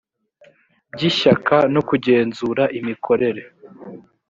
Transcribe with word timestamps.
by 0.93 1.01
ishyaka 1.09 1.55
no 1.73 1.81
kugenzura 1.89 2.63
imikorere 2.79 3.41